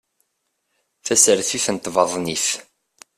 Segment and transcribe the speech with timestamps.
[1.05, 2.47] Tasertit n tbaḍnit